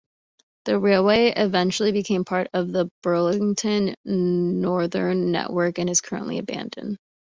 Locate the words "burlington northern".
3.03-5.31